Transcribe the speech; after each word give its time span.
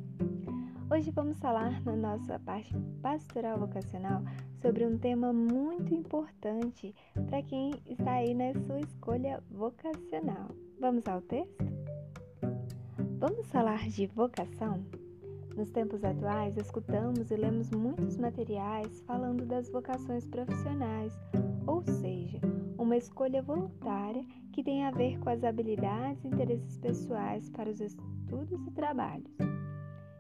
Hoje 0.90 1.12
vamos 1.12 1.38
falar 1.40 1.84
na 1.84 1.98
nossa 1.98 2.40
parte 2.40 2.74
pastoral 3.02 3.60
vocacional 3.60 4.22
sobre 4.62 4.86
um 4.86 4.98
tema 4.98 5.34
muito 5.34 5.94
importante 5.94 6.96
para 7.30 7.42
quem 7.44 7.74
está 7.86 8.14
aí 8.14 8.34
na 8.34 8.54
sua 8.62 8.80
escolha 8.80 9.44
vocacional. 9.52 10.50
Vamos 10.80 11.06
ao 11.06 11.20
texto? 11.22 11.66
Vamos 13.20 13.52
falar 13.52 13.90
de 13.90 14.08
vocação? 14.08 14.82
Nos 15.58 15.70
tempos 15.72 16.06
atuais, 16.06 16.56
escutamos 16.56 17.32
e 17.32 17.36
lemos 17.36 17.70
muitos 17.72 18.16
materiais 18.16 19.02
falando 19.02 19.46
das 19.46 19.70
vocações 19.70 20.26
profissionais, 20.26 21.12
ou 21.66 21.84
seja, 21.84 22.40
uma 22.78 22.96
escolha 22.96 23.42
voluntária 23.42 24.26
que 24.54 24.64
tem 24.64 24.86
a 24.86 24.92
ver 24.92 25.20
com 25.20 25.30
as 25.30 25.44
habilidades 25.44 26.24
e 26.24 26.30
interesses 26.30 26.78
pessoais 26.78 27.50
para 27.50 27.70
os 27.70 27.82
estudos 27.82 28.66
e 28.66 28.72
trabalhos. 28.72 29.36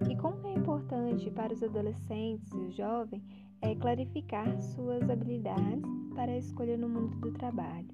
E 0.09 0.15
como 0.15 0.45
é 0.47 0.53
importante 0.53 1.31
para 1.31 1.53
os 1.53 1.63
adolescentes 1.63 2.51
e 2.53 2.57
os 2.57 2.75
jovens 2.75 3.23
é 3.61 3.75
clarificar 3.75 4.59
suas 4.61 5.09
habilidades 5.09 5.89
para 6.13 6.31
a 6.31 6.37
escolha 6.37 6.77
no 6.77 6.87
mundo 6.87 7.17
do 7.17 7.31
trabalho. 7.31 7.87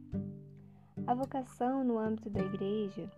A 1.08 1.14
vocação 1.14 1.84
no 1.84 1.98
âmbito 1.98 2.30
da 2.30 2.42
igreja 2.42 3.09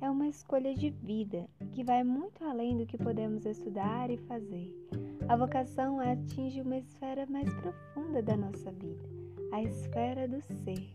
é 0.00 0.10
uma 0.10 0.28
escolha 0.28 0.74
de 0.74 0.90
vida 0.90 1.48
que 1.72 1.84
vai 1.84 2.04
muito 2.04 2.44
além 2.44 2.76
do 2.76 2.86
que 2.86 2.98
podemos 2.98 3.44
estudar 3.44 4.10
e 4.10 4.16
fazer. 4.16 4.72
A 5.28 5.36
vocação 5.36 6.00
atinge 6.00 6.60
uma 6.60 6.76
esfera 6.76 7.26
mais 7.26 7.52
profunda 7.54 8.22
da 8.22 8.36
nossa 8.36 8.70
vida, 8.72 9.04
a 9.52 9.62
esfera 9.62 10.28
do 10.28 10.40
ser. 10.42 10.90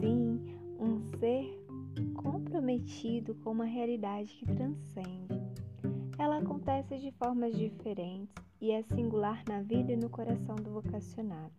Sim, 0.00 0.40
um 0.78 1.00
ser 1.18 1.58
comprometido 2.14 3.34
com 3.36 3.50
uma 3.50 3.64
realidade 3.64 4.34
que 4.34 4.46
transcende 4.46 5.45
ela 6.18 6.38
acontece 6.38 6.98
de 6.98 7.10
formas 7.12 7.56
diferentes 7.56 8.34
e 8.60 8.70
é 8.70 8.82
singular 8.82 9.42
na 9.48 9.60
vida 9.62 9.92
e 9.92 9.96
no 9.96 10.08
coração 10.08 10.56
do 10.56 10.70
vocacionado. 10.70 11.52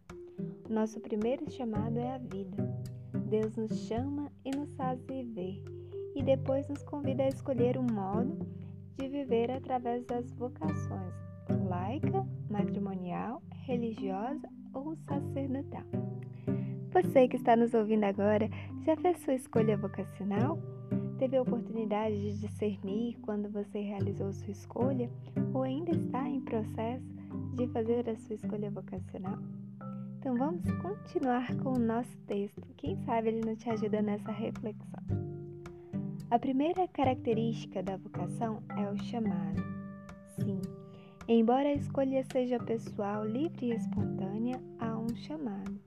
Nosso 0.69 0.99
primeiro 0.99 1.49
chamado 1.49 1.97
é 1.99 2.15
a 2.15 2.17
vida. 2.17 2.57
Deus 3.29 3.55
nos 3.55 3.77
chama 3.87 4.31
e 4.43 4.51
nos 4.51 4.73
faz 4.75 5.01
viver, 5.05 5.63
e 6.15 6.23
depois 6.23 6.67
nos 6.67 6.83
convida 6.83 7.23
a 7.23 7.27
escolher 7.27 7.77
um 7.77 7.87
modo 7.91 8.37
de 8.97 9.07
viver 9.07 9.51
através 9.51 10.05
das 10.05 10.31
vocações 10.33 11.27
laica, 11.67 12.25
matrimonial, 12.49 13.41
religiosa 13.65 14.47
ou 14.73 14.95
sacerdotal. 15.07 15.83
Você 16.91 17.27
que 17.27 17.35
está 17.35 17.55
nos 17.55 17.73
ouvindo 17.73 18.05
agora 18.05 18.49
já 18.85 18.95
fez 18.97 19.19
sua 19.19 19.33
escolha 19.33 19.77
vocacional? 19.77 20.57
Teve 21.17 21.35
a 21.35 21.41
oportunidade 21.41 22.15
de 22.21 22.39
discernir 22.39 23.17
quando 23.23 23.49
você 23.49 23.79
realizou 23.79 24.31
sua 24.33 24.51
escolha 24.51 25.09
ou 25.51 25.63
ainda 25.63 25.91
está 25.91 26.29
em 26.29 26.41
processo 26.41 27.03
de 27.55 27.67
fazer 27.69 28.07
a 28.07 28.15
sua 28.15 28.35
escolha 28.35 28.69
vocacional? 28.69 29.39
Então 30.19 30.35
vamos 30.35 30.69
continuar 30.73 31.55
com 31.57 31.73
o 31.73 31.79
nosso 31.79 32.15
texto. 32.27 32.61
Quem 32.77 32.95
sabe 32.97 33.29
ele 33.29 33.45
não 33.45 33.55
te 33.55 33.67
ajuda 33.67 33.99
nessa 33.99 34.31
reflexão. 34.31 35.03
A 36.29 36.37
primeira 36.37 36.87
característica 36.89 37.81
da 37.81 37.97
vocação 37.97 38.61
é 38.77 38.87
o 38.91 38.97
chamado. 39.05 39.63
Sim, 40.35 40.61
embora 41.27 41.69
a 41.69 41.73
escolha 41.73 42.23
seja 42.31 42.59
pessoal, 42.59 43.25
livre 43.25 43.67
e 43.67 43.75
espontânea, 43.75 44.61
há 44.77 44.95
um 44.95 45.15
chamado, 45.15 45.79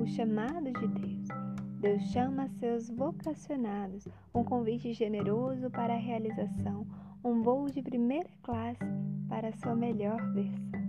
o 0.00 0.06
chamado 0.06 0.72
de 0.72 0.86
Deus. 0.86 1.47
Deus 1.80 2.02
chama 2.10 2.48
seus 2.58 2.90
vocacionados, 2.90 4.08
um 4.34 4.42
convite 4.42 4.92
generoso 4.92 5.70
para 5.70 5.94
a 5.94 5.98
realização, 5.98 6.84
um 7.24 7.40
voo 7.40 7.66
de 7.66 7.80
primeira 7.80 8.28
classe 8.42 8.84
para 9.28 9.52
sua 9.52 9.76
melhor 9.76 10.20
versão. 10.32 10.82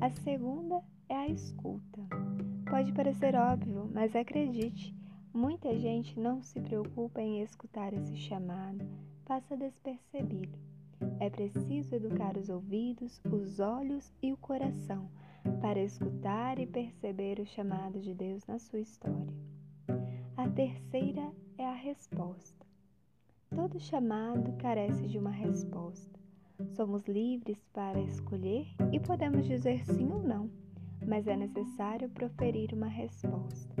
A 0.00 0.08
segunda 0.08 0.80
é 1.08 1.16
a 1.16 1.26
escuta. 1.26 2.00
Pode 2.70 2.92
parecer 2.92 3.34
óbvio, 3.34 3.90
mas 3.92 4.14
acredite, 4.14 4.94
muita 5.34 5.76
gente 5.76 6.16
não 6.18 6.40
se 6.40 6.60
preocupa 6.60 7.20
em 7.20 7.42
escutar 7.42 7.92
esse 7.92 8.16
chamado, 8.16 8.88
passa 9.24 9.56
despercebido. 9.56 10.56
É 11.18 11.28
preciso 11.28 11.96
educar 11.96 12.36
os 12.36 12.48
ouvidos, 12.48 13.20
os 13.24 13.58
olhos 13.58 14.12
e 14.22 14.32
o 14.32 14.36
coração 14.36 15.10
para 15.60 15.82
escutar 15.82 16.60
e 16.60 16.66
perceber 16.68 17.40
o 17.40 17.46
chamado 17.46 18.00
de 18.00 18.14
Deus 18.14 18.46
na 18.46 18.60
sua 18.60 18.78
história. 18.78 19.34
A 20.42 20.48
terceira 20.48 21.32
é 21.56 21.64
a 21.64 21.72
resposta. 21.72 22.66
Todo 23.54 23.78
chamado 23.78 24.52
carece 24.54 25.06
de 25.06 25.16
uma 25.16 25.30
resposta. 25.30 26.18
Somos 26.74 27.06
livres 27.06 27.64
para 27.72 28.00
escolher 28.00 28.66
e 28.90 28.98
podemos 28.98 29.46
dizer 29.46 29.84
sim 29.84 30.10
ou 30.10 30.20
não, 30.20 30.50
mas 31.06 31.28
é 31.28 31.36
necessário 31.36 32.08
proferir 32.08 32.74
uma 32.74 32.88
resposta. 32.88 33.72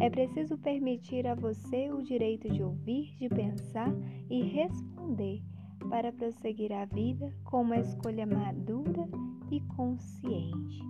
É 0.00 0.08
preciso 0.08 0.56
permitir 0.56 1.26
a 1.26 1.34
você 1.34 1.90
o 1.90 2.00
direito 2.00 2.48
de 2.50 2.62
ouvir, 2.62 3.12
de 3.16 3.28
pensar 3.28 3.92
e 4.30 4.44
responder 4.44 5.42
para 5.90 6.12
prosseguir 6.12 6.72
a 6.72 6.84
vida 6.84 7.34
com 7.42 7.62
uma 7.62 7.78
escolha 7.78 8.28
madura 8.28 9.08
e 9.50 9.60
consciente. 9.74 10.86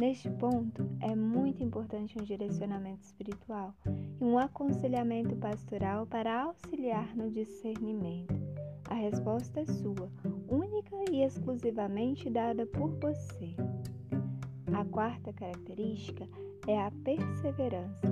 Neste 0.00 0.30
ponto, 0.30 0.88
é 1.02 1.14
muito 1.14 1.62
importante 1.62 2.18
um 2.18 2.24
direcionamento 2.24 3.02
espiritual 3.02 3.74
e 4.18 4.24
um 4.24 4.38
aconselhamento 4.38 5.36
pastoral 5.36 6.06
para 6.06 6.44
auxiliar 6.44 7.14
no 7.14 7.30
discernimento. 7.30 8.34
A 8.88 8.94
resposta 8.94 9.60
é 9.60 9.66
sua, 9.66 10.10
única 10.48 10.96
e 11.12 11.22
exclusivamente 11.22 12.30
dada 12.30 12.64
por 12.64 12.88
você. 12.98 13.54
A 14.72 14.86
quarta 14.86 15.34
característica 15.34 16.26
é 16.66 16.80
a 16.80 16.90
perseverança. 17.04 18.08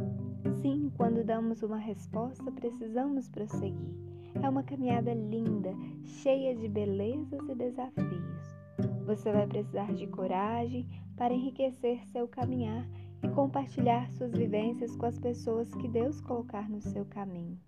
Sim, 0.61 0.93
quando 0.95 1.25
damos 1.25 1.63
uma 1.63 1.79
resposta, 1.79 2.53
precisamos 2.53 3.31
prosseguir. 3.31 3.97
É 4.43 4.47
uma 4.47 4.63
caminhada 4.63 5.15
linda, 5.15 5.73
cheia 6.05 6.55
de 6.55 6.69
belezas 6.69 7.49
e 7.49 7.55
desafios. 7.55 8.59
Você 9.07 9.33
vai 9.33 9.47
precisar 9.47 9.91
de 9.95 10.07
coragem 10.07 10.87
para 11.19 11.35
enriquecer 11.35 12.07
seu 12.07 12.29
caminhar 12.29 12.89
e 13.23 13.29
compartilhar 13.29 14.09
suas 14.13 14.33
vivências 14.33 14.97
com 14.97 15.07
as 15.07 15.19
pessoas 15.19 15.75
que 15.75 15.89
Deus 15.89 16.21
colocar 16.21 16.71
no 16.71 16.81
seu 16.81 17.05
caminho. 17.05 17.59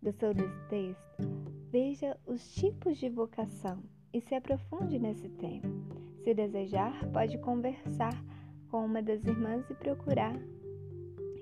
Do 0.00 0.12
seu 0.12 0.32
texto, 0.68 1.16
veja 1.70 2.16
os 2.24 2.54
tipos 2.54 2.96
de 2.96 3.08
vocação 3.08 3.82
e 4.12 4.20
se 4.20 4.34
aprofunde 4.36 4.98
nesse 4.98 5.28
tema. 5.28 5.68
Se 6.22 6.32
desejar, 6.32 7.04
pode 7.10 7.36
conversar 7.38 8.14
com 8.70 8.84
uma 8.84 9.02
das 9.02 9.24
irmãs 9.24 9.68
e 9.68 9.74
procurar 9.74 10.36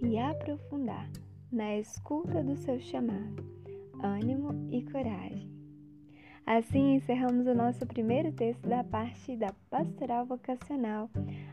e 0.02 0.18
aprofundar 0.18 1.10
na 1.52 1.76
escuta 1.76 2.42
do 2.42 2.56
seu 2.56 2.80
chamado, 2.80 3.44
ânimo 4.02 4.68
e 4.70 4.82
coragem. 4.82 5.43
Assim 6.46 6.96
encerramos 6.96 7.46
o 7.46 7.54
nosso 7.54 7.86
primeiro 7.86 8.30
texto 8.30 8.68
da 8.68 8.84
parte 8.84 9.34
da 9.34 9.50
pastoral 9.70 10.26
vocacional. 10.26 11.08